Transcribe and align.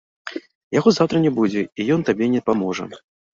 Яго 0.77 0.93
заўтра 0.97 1.21
не 1.25 1.31
будзе, 1.41 1.61
і 1.83 1.87
ён 1.97 2.01
табе 2.09 2.31
не 2.35 2.41
паможа. 2.49 2.89